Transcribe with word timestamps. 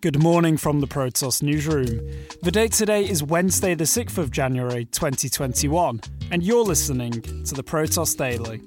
Good 0.00 0.22
morning 0.22 0.56
from 0.56 0.78
the 0.78 0.86
Protos 0.86 1.42
newsroom. 1.42 2.08
The 2.42 2.52
date 2.52 2.70
today 2.70 3.02
is 3.02 3.24
Wednesday, 3.24 3.74
the 3.74 3.82
6th 3.82 4.16
of 4.16 4.30
January 4.30 4.84
2021, 4.84 6.00
and 6.30 6.40
you're 6.40 6.62
listening 6.62 7.20
to 7.20 7.54
the 7.56 7.64
Protos 7.64 8.16
Daily. 8.16 8.62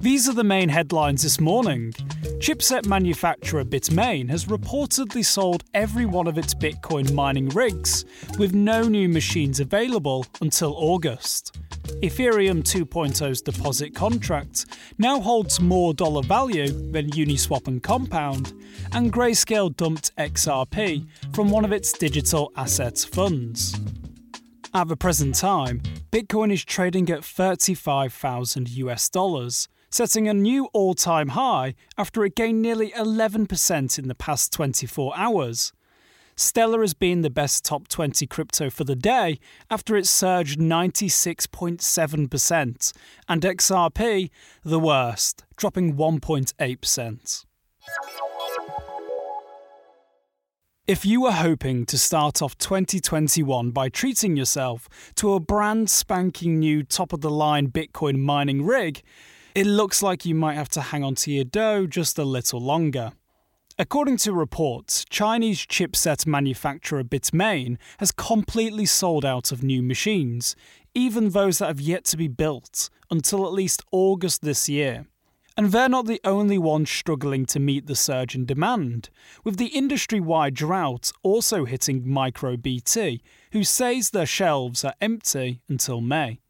These 0.00 0.28
are 0.28 0.34
the 0.34 0.44
main 0.44 0.68
headlines 0.68 1.22
this 1.22 1.40
morning. 1.40 1.92
Chipset 2.40 2.86
manufacturer 2.86 3.64
Bitmain 3.64 4.28
has 4.28 4.44
reportedly 4.44 5.24
sold 5.24 5.64
every 5.72 6.04
one 6.04 6.26
of 6.26 6.36
its 6.36 6.52
Bitcoin 6.52 7.10
mining 7.14 7.48
rigs, 7.48 8.04
with 8.38 8.52
no 8.52 8.82
new 8.82 9.08
machines 9.08 9.60
available 9.60 10.26
until 10.42 10.74
August. 10.76 11.56
Ethereum 12.02 12.62
2.0's 12.62 13.42
deposit 13.42 13.94
contract 13.94 14.66
now 14.98 15.20
holds 15.20 15.60
more 15.60 15.94
dollar 15.94 16.22
value 16.22 16.68
than 16.68 17.10
Uniswap 17.10 17.66
and 17.66 17.82
Compound, 17.82 18.52
and 18.92 19.12
Grayscale 19.12 19.74
dumped 19.76 20.14
XRP 20.16 21.06
from 21.34 21.50
one 21.50 21.64
of 21.64 21.72
its 21.72 21.92
digital 21.92 22.52
assets 22.56 23.04
funds. 23.04 23.78
At 24.74 24.88
the 24.88 24.96
present 24.96 25.34
time, 25.34 25.80
Bitcoin 26.12 26.52
is 26.52 26.64
trading 26.64 27.08
at 27.10 27.24
35,000 27.24 28.68
US 28.68 29.08
dollars, 29.08 29.68
setting 29.90 30.28
a 30.28 30.34
new 30.34 30.66
all 30.72 30.94
time 30.94 31.28
high 31.28 31.74
after 31.96 32.24
it 32.24 32.36
gained 32.36 32.60
nearly 32.60 32.90
11% 32.90 33.98
in 33.98 34.08
the 34.08 34.14
past 34.14 34.52
24 34.52 35.14
hours. 35.16 35.72
Stellar 36.38 36.82
has 36.82 36.92
been 36.92 37.22
the 37.22 37.30
best 37.30 37.64
top 37.64 37.88
20 37.88 38.26
crypto 38.26 38.68
for 38.68 38.84
the 38.84 38.94
day 38.94 39.38
after 39.70 39.96
it 39.96 40.06
surged 40.06 40.60
96.7%, 40.60 42.92
and 43.26 43.42
XRP 43.42 44.28
the 44.62 44.78
worst, 44.78 45.46
dropping 45.56 45.94
1.8%. 45.94 47.46
If 50.86 51.06
you 51.06 51.22
were 51.22 51.32
hoping 51.32 51.86
to 51.86 51.96
start 51.96 52.42
off 52.42 52.58
2021 52.58 53.70
by 53.70 53.88
treating 53.88 54.36
yourself 54.36 54.90
to 55.16 55.32
a 55.32 55.40
brand 55.40 55.88
spanking 55.88 56.58
new 56.58 56.82
top 56.82 57.14
of 57.14 57.22
the 57.22 57.30
line 57.30 57.70
Bitcoin 57.70 58.18
mining 58.18 58.62
rig, 58.64 59.02
it 59.54 59.66
looks 59.66 60.02
like 60.02 60.26
you 60.26 60.34
might 60.34 60.54
have 60.54 60.68
to 60.68 60.82
hang 60.82 61.02
on 61.02 61.14
to 61.16 61.32
your 61.32 61.44
dough 61.44 61.86
just 61.86 62.18
a 62.18 62.24
little 62.24 62.60
longer. 62.60 63.12
According 63.78 64.16
to 64.18 64.32
reports, 64.32 65.04
Chinese 65.10 65.66
chipset 65.66 66.26
manufacturer 66.26 67.04
Bitmain 67.04 67.76
has 67.98 68.10
completely 68.10 68.86
sold 68.86 69.22
out 69.22 69.52
of 69.52 69.62
new 69.62 69.82
machines, 69.82 70.56
even 70.94 71.28
those 71.28 71.58
that 71.58 71.66
have 71.66 71.80
yet 71.80 72.06
to 72.06 72.16
be 72.16 72.26
built, 72.26 72.88
until 73.10 73.44
at 73.44 73.52
least 73.52 73.82
August 73.92 74.40
this 74.40 74.66
year. 74.66 75.04
And 75.58 75.72
they're 75.72 75.90
not 75.90 76.06
the 76.06 76.22
only 76.24 76.56
ones 76.56 76.88
struggling 76.88 77.44
to 77.46 77.60
meet 77.60 77.86
the 77.86 77.94
surge 77.94 78.34
in 78.34 78.46
demand, 78.46 79.10
with 79.44 79.58
the 79.58 79.66
industry 79.66 80.20
wide 80.20 80.54
drought 80.54 81.12
also 81.22 81.66
hitting 81.66 82.02
MicroBT, 82.02 83.20
who 83.52 83.62
says 83.62 84.08
their 84.08 84.24
shelves 84.24 84.86
are 84.86 84.94
empty 85.02 85.60
until 85.68 86.00
May. 86.00 86.40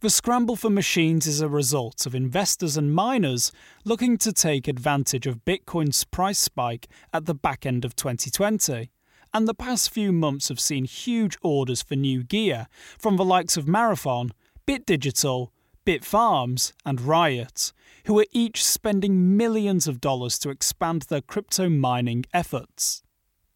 The 0.00 0.08
scramble 0.08 0.56
for 0.56 0.70
machines 0.70 1.26
is 1.26 1.42
a 1.42 1.48
result 1.48 2.06
of 2.06 2.14
investors 2.14 2.78
and 2.78 2.94
miners 2.94 3.52
looking 3.84 4.16
to 4.16 4.32
take 4.32 4.66
advantage 4.66 5.26
of 5.26 5.44
Bitcoin's 5.44 6.04
price 6.04 6.38
spike 6.38 6.88
at 7.12 7.26
the 7.26 7.34
back 7.34 7.66
end 7.66 7.84
of 7.84 7.94
2020. 7.96 8.90
And 9.34 9.46
the 9.46 9.52
past 9.52 9.90
few 9.90 10.10
months 10.10 10.48
have 10.48 10.58
seen 10.58 10.86
huge 10.86 11.36
orders 11.42 11.82
for 11.82 11.96
new 11.96 12.22
gear 12.22 12.66
from 12.98 13.18
the 13.18 13.26
likes 13.26 13.58
of 13.58 13.68
Marathon, 13.68 14.32
BitDigital, 14.66 15.48
Bitfarms, 15.84 16.72
and 16.86 17.02
Riot, 17.02 17.74
who 18.06 18.18
are 18.18 18.26
each 18.32 18.64
spending 18.64 19.36
millions 19.36 19.86
of 19.86 20.00
dollars 20.00 20.38
to 20.38 20.48
expand 20.48 21.02
their 21.02 21.20
crypto 21.20 21.68
mining 21.68 22.24
efforts. 22.32 23.02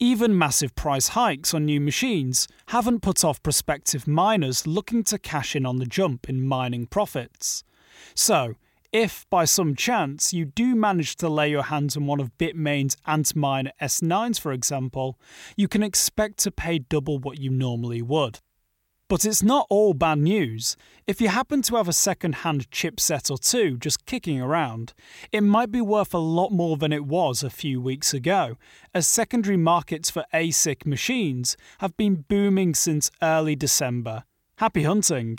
Even 0.01 0.37
massive 0.37 0.75
price 0.75 1.09
hikes 1.09 1.55
on 1.55 1.67
new 1.67 1.81
machines 1.81 2.49
haven't 2.69 3.01
put 3.01 3.25
off 3.25 3.41
prospective 3.45 4.09
miners 4.09 4.67
looking 4.67 5.05
to 5.05 5.19
cash 5.19 5.55
in 5.55 5.65
on 5.65 5.77
the 5.77 5.87
jump 5.87 6.29
in 6.29 6.43
mining 6.43 6.87
profits. 6.87 7.63
So, 8.13 8.57
if 8.93 9.25
by 9.31 9.45
some 9.45 9.77
chance 9.77 10.33
you 10.33 10.47
do 10.47 10.75
manage 10.75 11.15
to 11.17 11.29
lay 11.29 11.49
your 11.51 11.65
hands 11.65 11.97
on 11.97 12.07
one 12.07 12.21
of 12.21 12.37
Bitmain's 12.39 12.97
Antminer 13.07 13.71
S9s, 13.81 14.41
for 14.41 14.53
example, 14.53 15.17
you 15.57 15.69
can 15.69 15.85
expect 15.85 16.39
to 16.39 16.51
pay 16.51 16.81
double 16.81 17.19
what 17.19 17.39
you 17.39 17.51
normally 17.51 18.03
would. 18.03 18.41
But 19.15 19.25
it's 19.25 19.45
not 19.45 19.69
all 19.71 19.95
bad 19.95 20.19
news. 20.19 20.77
If 21.07 21.21
you 21.21 21.29
happen 21.29 21.63
to 21.63 21.77
have 21.77 21.87
a 21.87 21.93
second 21.93 22.35
hand 22.35 22.69
chipset 22.73 23.31
or 23.31 23.39
two 23.39 23.79
just 23.79 24.07
kicking 24.07 24.41
around, 24.41 24.93
it 25.31 25.43
might 25.43 25.71
be 25.71 25.81
worth 25.81 26.13
a 26.15 26.19
lot 26.19 26.51
more 26.51 26.77
than 26.77 26.93
it 26.93 27.05
was 27.05 27.45
a 27.45 27.49
few 27.49 27.81
weeks 27.81 28.13
ago, 28.13 28.57
as 28.93 29.07
secondary 29.07 29.57
markets 29.57 30.11
for 30.11 30.25
ASIC 30.35 30.85
machines 30.85 31.57
have 31.79 31.97
been 31.97 32.25
booming 32.27 32.75
since 32.75 33.13
early 33.23 33.55
December. 33.55 34.25
Happy 34.57 34.83
hunting! 34.83 35.39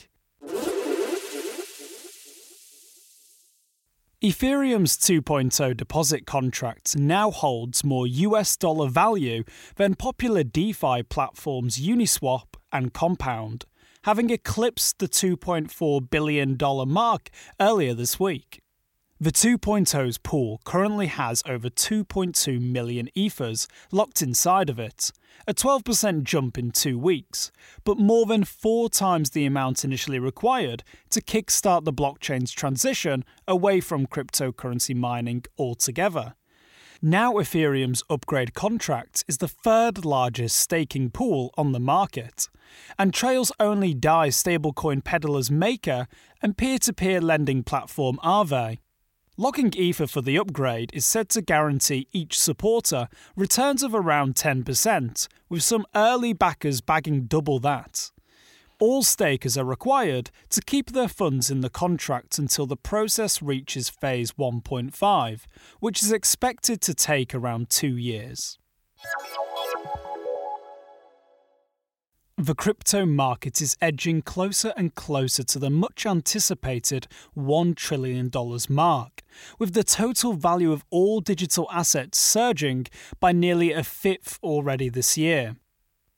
Ethereum's 4.22 4.96
2.0 4.98 5.76
deposit 5.76 6.26
contract 6.26 6.98
now 6.98 7.30
holds 7.30 7.84
more 7.84 8.08
US 8.08 8.56
dollar 8.56 8.88
value 8.88 9.44
than 9.76 9.96
popular 9.96 10.46
DeFi 10.46 11.04
platforms 11.04 11.78
Uniswap 11.78 12.55
and 12.76 12.94
Compound, 12.94 13.66
having 14.04 14.30
eclipsed 14.30 15.00
the 15.00 15.08
$2.4 15.08 16.10
billion 16.10 16.58
mark 16.90 17.30
earlier 17.60 17.94
this 17.94 18.20
week. 18.20 18.62
The 19.18 19.32
2.0's 19.32 20.18
pool 20.18 20.60
currently 20.66 21.08
has 21.08 21.42
over 21.48 21.70
2.2 21.70 22.60
million 22.60 23.08
ethers 23.16 23.66
locked 23.94 24.22
inside 24.22 24.70
of 24.70 24.78
it, 24.78 25.14
a 25.48 25.54
12% 25.54 26.24
jump 26.24 26.58
in 26.58 26.72
two 26.72 27.00
weeks, 27.00 27.50
but 27.86 27.98
more 27.98 28.26
than 28.26 28.44
four 28.44 28.90
times 28.90 29.30
the 29.30 29.46
amount 29.46 29.86
initially 29.86 30.20
required 30.20 30.84
to 31.12 31.22
kickstart 31.22 31.86
the 31.86 31.94
blockchain's 31.94 32.52
transition 32.52 33.24
away 33.48 33.80
from 33.80 34.06
cryptocurrency 34.06 34.94
mining 34.94 35.46
altogether. 35.58 36.36
Now, 37.02 37.34
Ethereum's 37.34 38.04
upgrade 38.10 38.54
contract 38.54 39.26
is 39.28 39.40
the 39.40 39.48
third 39.48 40.06
largest 40.06 40.56
staking 40.58 41.10
pool 41.10 41.54
on 41.58 41.74
the 41.74 41.80
market, 41.80 42.48
and 42.98 43.14
trails 43.14 43.52
only 43.60 43.94
DAI 43.94 44.30
stablecoin 44.30 45.04
peddlers 45.04 45.52
Maker 45.52 46.08
and 46.42 46.58
peer 46.58 46.78
to 46.80 46.94
peer 46.94 47.20
lending 47.20 47.64
platform 47.64 48.18
Aave. 48.24 48.80
Locking 49.38 49.74
Ether 49.76 50.08
for 50.08 50.22
the 50.22 50.38
upgrade 50.38 50.92
is 50.94 51.06
said 51.06 51.28
to 51.30 51.42
guarantee 51.42 52.08
each 52.14 52.40
supporter 52.40 53.10
returns 53.36 53.84
of 53.84 53.94
around 53.94 54.36
10%, 54.36 55.28
with 55.50 55.64
some 55.64 55.86
early 55.94 56.32
backers 56.32 56.80
bagging 56.80 57.26
double 57.26 57.60
that. 57.60 58.12
All 58.88 59.02
stakers 59.02 59.58
are 59.58 59.66
required 59.66 60.30
to 60.52 60.62
keep 60.62 60.92
their 60.92 61.08
funds 61.08 61.50
in 61.50 61.62
the 61.62 61.72
contract 61.72 62.38
until 62.38 62.68
the 62.68 62.78
process 62.78 63.42
reaches 63.42 63.90
phase 63.90 64.34
1.5, 64.34 65.42
which 65.80 66.04
is 66.04 66.12
expected 66.12 66.82
to 66.82 66.94
take 66.94 67.34
around 67.34 67.72
two 67.72 67.98
years. 67.98 68.60
The 72.38 72.54
crypto 72.54 73.08
market 73.08 73.60
is 73.60 73.76
edging 73.82 74.22
closer 74.22 74.72
and 74.78 74.94
closer 74.94 75.42
to 75.42 75.58
the 75.58 75.72
much 75.72 76.06
anticipated 76.06 77.08
$1 77.36 77.76
trillion 77.76 78.30
mark, 78.70 79.24
with 79.58 79.74
the 79.74 79.84
total 79.84 80.34
value 80.34 80.72
of 80.72 80.86
all 80.92 81.22
digital 81.22 81.68
assets 81.72 82.20
surging 82.20 82.86
by 83.20 83.32
nearly 83.32 83.72
a 83.72 83.84
fifth 83.84 84.38
already 84.44 84.90
this 84.90 85.18
year. 85.18 85.56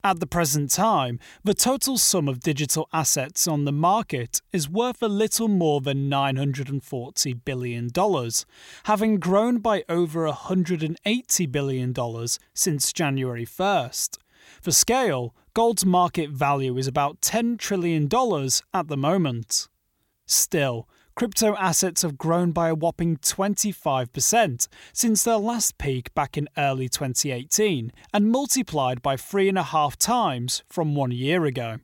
At 0.04 0.20
the 0.20 0.26
present 0.28 0.70
time, 0.70 1.18
the 1.42 1.54
total 1.54 1.98
sum 1.98 2.28
of 2.28 2.38
digital 2.38 2.88
assets 2.92 3.48
on 3.48 3.64
the 3.64 3.72
market 3.72 4.40
is 4.52 4.68
worth 4.68 5.02
a 5.02 5.08
little 5.08 5.48
more 5.48 5.80
than 5.80 6.08
$940 6.08 7.44
billion, 7.44 7.90
having 8.84 9.18
grown 9.18 9.58
by 9.58 9.82
over 9.88 10.28
$180 10.28 11.52
billion 11.52 11.94
since 12.54 12.92
January 12.92 13.44
1st. 13.44 14.18
For 14.62 14.70
scale, 14.70 15.34
gold's 15.52 15.84
market 15.84 16.30
value 16.30 16.78
is 16.78 16.86
about 16.86 17.20
$10 17.20 17.58
trillion 17.58 18.08
at 18.72 18.86
the 18.86 18.96
moment. 18.96 19.68
Still, 20.30 20.86
crypto 21.14 21.56
assets 21.56 22.02
have 22.02 22.18
grown 22.18 22.52
by 22.52 22.68
a 22.68 22.74
whopping 22.74 23.16
25% 23.16 24.68
since 24.92 25.22
their 25.22 25.38
last 25.38 25.78
peak 25.78 26.12
back 26.14 26.36
in 26.36 26.50
early 26.58 26.86
2018 26.86 27.90
and 28.12 28.30
multiplied 28.30 29.00
by 29.00 29.16
three 29.16 29.48
and 29.48 29.56
a 29.56 29.62
half 29.62 29.96
times 29.96 30.62
from 30.68 30.94
one 30.94 31.12
year 31.12 31.46
ago. 31.46 31.78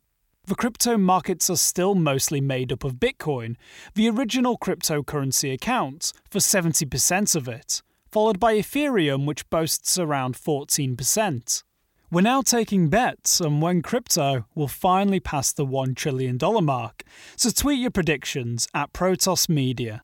The 0.44 0.54
crypto 0.54 0.98
markets 0.98 1.48
are 1.48 1.56
still 1.56 1.94
mostly 1.94 2.42
made 2.42 2.70
up 2.70 2.84
of 2.84 2.96
Bitcoin, 2.96 3.56
the 3.94 4.10
original 4.10 4.58
cryptocurrency 4.58 5.54
accounts 5.54 6.12
for 6.28 6.38
70% 6.38 7.34
of 7.34 7.48
it, 7.48 7.80
followed 8.12 8.38
by 8.38 8.54
Ethereum, 8.56 9.24
which 9.24 9.48
boasts 9.48 9.98
around 9.98 10.34
14%. 10.34 11.62
We're 12.10 12.20
now 12.20 12.42
taking 12.42 12.88
bets 12.88 13.40
on 13.40 13.60
when 13.60 13.82
crypto 13.82 14.44
will 14.54 14.68
finally 14.68 15.20
pass 15.20 15.52
the 15.52 15.66
$1 15.66 15.96
trillion 15.96 16.38
mark, 16.62 17.02
so 17.34 17.50
tweet 17.50 17.80
your 17.80 17.90
predictions 17.90 18.68
at 18.74 18.92
Protos 18.92 19.48
Media. 19.48 20.02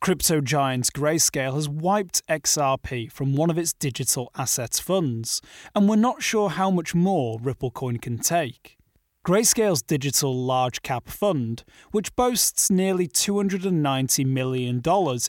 Crypto 0.00 0.40
giant 0.40 0.92
Grayscale 0.92 1.54
has 1.54 1.68
wiped 1.68 2.26
XRP 2.26 3.10
from 3.10 3.34
one 3.34 3.50
of 3.50 3.58
its 3.58 3.72
digital 3.72 4.30
assets 4.36 4.78
funds, 4.78 5.42
and 5.74 5.88
we're 5.88 5.96
not 5.96 6.22
sure 6.22 6.50
how 6.50 6.70
much 6.70 6.94
more 6.94 7.38
Ripplecoin 7.38 8.00
can 8.00 8.18
take. 8.18 8.79
Grayscale's 9.22 9.82
digital 9.82 10.34
large 10.34 10.80
cap 10.80 11.06
fund, 11.06 11.62
which 11.90 12.16
boasts 12.16 12.70
nearly 12.70 13.06
$290 13.06 14.24
million 14.24 14.80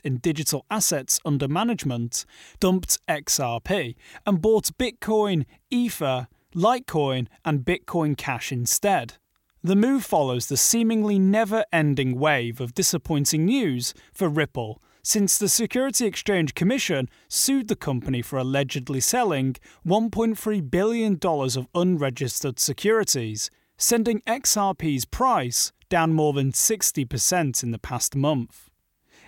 in 0.02 0.16
digital 0.16 0.64
assets 0.70 1.20
under 1.26 1.46
management, 1.46 2.24
dumped 2.58 2.98
XRP 3.06 3.94
and 4.24 4.40
bought 4.40 4.70
Bitcoin, 4.78 5.44
Ether, 5.70 6.26
Litecoin, 6.54 7.26
and 7.44 7.66
Bitcoin 7.66 8.16
Cash 8.16 8.50
instead. 8.50 9.18
The 9.62 9.76
move 9.76 10.06
follows 10.06 10.46
the 10.46 10.56
seemingly 10.56 11.18
never 11.18 11.62
ending 11.70 12.18
wave 12.18 12.62
of 12.62 12.72
disappointing 12.72 13.44
news 13.44 13.92
for 14.10 14.30
Ripple 14.30 14.80
since 15.02 15.36
the 15.36 15.48
Security 15.48 16.06
Exchange 16.06 16.54
Commission 16.54 17.10
sued 17.28 17.68
the 17.68 17.76
company 17.76 18.22
for 18.22 18.38
allegedly 18.38 19.00
selling 19.00 19.56
$1.3 19.86 20.70
billion 20.70 21.18
of 21.22 21.66
unregistered 21.74 22.58
securities, 22.58 23.50
sending 23.76 24.20
XRP's 24.20 25.04
price 25.04 25.72
down 25.88 26.12
more 26.12 26.32
than 26.32 26.52
60% 26.52 27.62
in 27.62 27.70
the 27.70 27.78
past 27.78 28.16
month. 28.16 28.70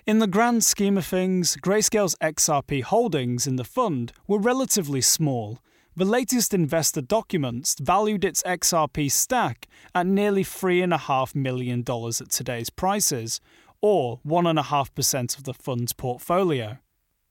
In 0.06 0.18
the 0.18 0.26
grand 0.26 0.64
scheme 0.64 0.98
of 0.98 1.06
things, 1.06 1.56
Grayscale's 1.56 2.16
XRP 2.20 2.82
holdings 2.82 3.46
in 3.46 3.56
the 3.56 3.64
fund 3.64 4.12
were 4.26 4.38
relatively 4.38 5.00
small, 5.00 5.60
the 5.96 6.04
latest 6.04 6.52
investor 6.52 7.00
documents 7.00 7.76
valued 7.80 8.24
its 8.24 8.42
XRP 8.42 9.10
stack 9.12 9.68
at 9.94 10.06
nearly 10.06 10.42
$3.5 10.42 11.36
million 11.36 11.84
at 11.88 12.30
today's 12.30 12.68
prices, 12.68 13.40
or 13.80 14.18
1.5% 14.26 15.38
of 15.38 15.44
the 15.44 15.54
fund's 15.54 15.92
portfolio. 15.92 16.78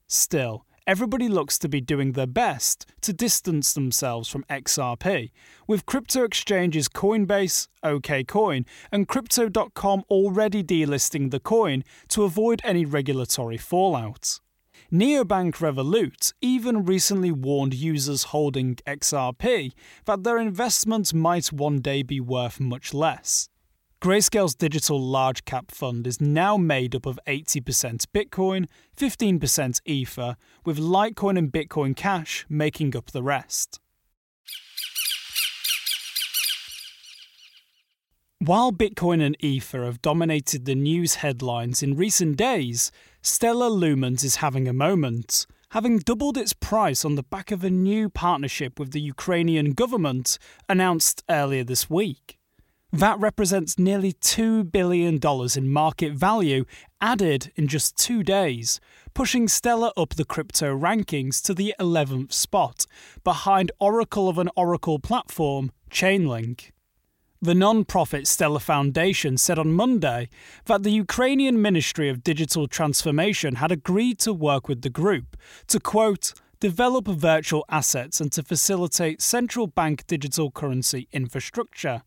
Still, 0.06 0.64
everybody 0.86 1.28
looks 1.28 1.58
to 1.58 1.68
be 1.68 1.80
doing 1.80 2.12
their 2.12 2.26
best 2.26 2.86
to 3.00 3.12
distance 3.12 3.72
themselves 3.72 4.28
from 4.28 4.44
XRP, 4.50 5.30
with 5.66 5.86
crypto 5.86 6.24
exchanges 6.24 6.88
Coinbase, 6.88 7.68
OKCoin, 7.84 8.66
and 8.92 9.08
Crypto.com 9.08 10.04
already 10.10 10.62
delisting 10.62 11.30
the 11.30 11.40
coin 11.40 11.84
to 12.08 12.24
avoid 12.24 12.60
any 12.64 12.84
regulatory 12.84 13.56
fallout. 13.56 14.40
Neobank 14.92 15.56
Revolut 15.56 16.32
even 16.40 16.84
recently 16.84 17.32
warned 17.32 17.74
users 17.74 18.24
holding 18.24 18.76
XRP 18.86 19.72
that 20.04 20.22
their 20.22 20.38
investments 20.38 21.14
might 21.14 21.52
one 21.52 21.80
day 21.80 22.02
be 22.02 22.20
worth 22.20 22.60
much 22.60 22.92
less. 22.92 23.48
Grayscale's 24.04 24.54
digital 24.54 25.00
large 25.00 25.46
cap 25.46 25.70
fund 25.70 26.06
is 26.06 26.20
now 26.20 26.58
made 26.58 26.94
up 26.94 27.06
of 27.06 27.18
80% 27.26 28.04
Bitcoin, 28.14 28.66
15% 28.94 29.80
Ether, 29.86 30.36
with 30.62 30.76
Litecoin 30.76 31.38
and 31.38 31.50
Bitcoin 31.50 31.96
Cash 31.96 32.44
making 32.50 32.94
up 32.94 33.12
the 33.12 33.22
rest. 33.22 33.80
While 38.40 38.72
Bitcoin 38.72 39.24
and 39.24 39.42
Ether 39.42 39.86
have 39.86 40.02
dominated 40.02 40.66
the 40.66 40.74
news 40.74 41.14
headlines 41.14 41.82
in 41.82 41.96
recent 41.96 42.36
days, 42.36 42.92
Stellar 43.22 43.70
Lumens 43.70 44.22
is 44.22 44.36
having 44.36 44.68
a 44.68 44.74
moment, 44.74 45.46
having 45.70 45.96
doubled 45.96 46.36
its 46.36 46.52
price 46.52 47.06
on 47.06 47.14
the 47.14 47.22
back 47.22 47.50
of 47.50 47.64
a 47.64 47.70
new 47.70 48.10
partnership 48.10 48.78
with 48.78 48.90
the 48.90 49.00
Ukrainian 49.00 49.72
government 49.72 50.38
announced 50.68 51.24
earlier 51.30 51.64
this 51.64 51.88
week. 51.88 52.36
That 52.94 53.18
represents 53.18 53.76
nearly 53.76 54.12
$2 54.12 54.70
billion 54.70 55.18
in 55.56 55.72
market 55.72 56.12
value 56.12 56.64
added 57.00 57.50
in 57.56 57.66
just 57.66 57.96
two 57.96 58.22
days, 58.22 58.78
pushing 59.14 59.48
Stellar 59.48 59.90
up 59.96 60.10
the 60.10 60.24
crypto 60.24 60.78
rankings 60.78 61.42
to 61.42 61.54
the 61.54 61.74
11th 61.80 62.32
spot, 62.32 62.86
behind 63.24 63.72
Oracle 63.80 64.28
of 64.28 64.38
an 64.38 64.48
Oracle 64.54 65.00
platform, 65.00 65.72
Chainlink. 65.90 66.70
The 67.42 67.56
non 67.56 67.84
profit 67.84 68.28
Stellar 68.28 68.60
Foundation 68.60 69.38
said 69.38 69.58
on 69.58 69.72
Monday 69.72 70.28
that 70.66 70.84
the 70.84 70.92
Ukrainian 70.92 71.60
Ministry 71.60 72.08
of 72.08 72.22
Digital 72.22 72.68
Transformation 72.68 73.56
had 73.56 73.72
agreed 73.72 74.20
to 74.20 74.32
work 74.32 74.68
with 74.68 74.82
the 74.82 74.88
group 74.88 75.36
to, 75.66 75.80
quote, 75.80 76.32
develop 76.60 77.08
virtual 77.08 77.64
assets 77.68 78.20
and 78.20 78.30
to 78.30 78.44
facilitate 78.44 79.20
central 79.20 79.66
bank 79.66 80.06
digital 80.06 80.52
currency 80.52 81.08
infrastructure. 81.10 82.02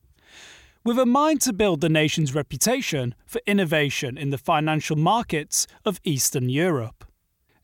With 0.87 0.99
a 0.99 1.05
mind 1.05 1.41
to 1.41 1.51
build 1.51 1.81
the 1.81 1.89
nation's 1.89 2.33
reputation 2.33 3.13
for 3.25 3.41
innovation 3.45 4.17
in 4.17 4.29
the 4.29 4.37
financial 4.37 4.95
markets 4.95 5.67
of 5.83 5.99
Eastern 6.05 6.47
Europe. 6.47 7.03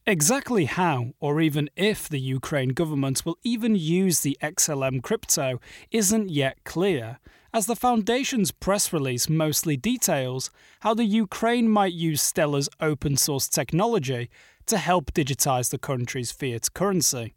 Exactly 0.06 0.66
how, 0.66 1.14
or 1.22 1.40
even 1.40 1.70
if, 1.78 2.10
the 2.10 2.20
Ukraine 2.20 2.74
government 2.74 3.26
will 3.26 3.38
even 3.42 3.78
use 3.78 4.20
the 4.20 4.38
XLM 4.42 5.02
crypto 5.02 5.62
isn't 5.90 6.32
yet 6.32 6.58
clear, 6.66 7.20
as 7.54 7.66
the 7.66 7.78
Foundation's 7.78 8.52
press 8.52 8.92
release 8.92 9.30
mostly 9.30 9.78
details 9.78 10.52
how 10.82 10.94
the 10.94 11.06
Ukraine 11.06 11.70
might 11.70 11.94
use 11.94 12.22
Stellar's 12.22 12.68
open 12.82 13.16
source 13.16 13.48
technology 13.48 14.30
to 14.66 14.78
help 14.78 15.14
digitize 15.14 15.70
the 15.70 15.78
country's 15.78 16.34
fiat 16.34 16.74
currency. 16.74 17.36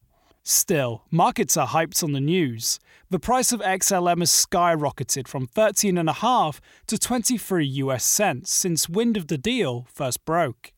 Still, 0.48 1.02
markets 1.10 1.56
are 1.56 1.66
hyped 1.66 2.04
on 2.04 2.12
the 2.12 2.20
news. 2.20 2.78
The 3.10 3.18
price 3.18 3.50
of 3.50 3.58
XLM 3.62 4.20
has 4.20 4.30
skyrocketed 4.30 5.26
from 5.26 5.48
13.5 5.48 6.60
to 6.86 6.96
23 6.96 7.66
US 7.66 8.04
cents 8.04 8.52
since 8.52 8.88
wind 8.88 9.16
of 9.16 9.26
the 9.26 9.38
deal 9.38 9.88
first 9.92 10.24
broke. 10.24 10.72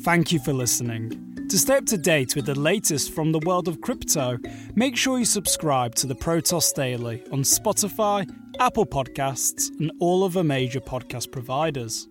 Thank 0.00 0.32
you 0.32 0.38
for 0.38 0.54
listening. 0.54 1.36
To 1.50 1.58
stay 1.58 1.76
up 1.76 1.84
to 1.84 1.98
date 1.98 2.34
with 2.34 2.46
the 2.46 2.58
latest 2.58 3.12
from 3.12 3.32
the 3.32 3.40
world 3.40 3.68
of 3.68 3.82
crypto, 3.82 4.38
make 4.74 4.96
sure 4.96 5.18
you 5.18 5.26
subscribe 5.26 5.94
to 5.96 6.06
the 6.06 6.14
Protos 6.14 6.72
Daily 6.72 7.22
on 7.30 7.40
Spotify, 7.40 8.26
Apple 8.58 8.86
Podcasts, 8.86 9.68
and 9.80 9.92
all 10.00 10.24
other 10.24 10.42
major 10.42 10.80
podcast 10.80 11.30
providers. 11.30 12.08